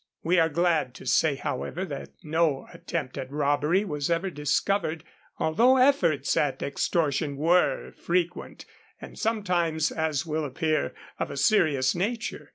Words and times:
We 0.23 0.39
are 0.39 0.49
glad 0.49 0.95
to 0.95 1.05
say, 1.05 1.35
however, 1.35 1.85
that 1.85 2.09
no 2.23 2.65
attempt 2.73 3.19
at 3.19 3.31
robbery 3.31 3.85
was 3.85 4.09
ever 4.09 4.31
discovered, 4.31 5.03
although 5.37 5.77
efforts 5.77 6.35
at 6.35 6.63
extortion 6.63 7.37
were 7.37 7.91
frequent, 7.91 8.65
and 8.99 9.19
sometimes, 9.19 9.91
as 9.91 10.25
will 10.25 10.43
appear, 10.43 10.95
of 11.19 11.29
a 11.29 11.37
serious 11.37 11.93
nature. 11.93 12.49